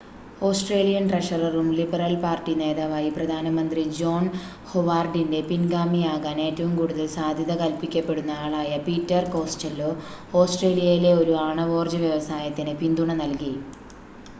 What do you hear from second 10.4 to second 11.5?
ഓസ്ട്രേലിയയിലെ ഒരു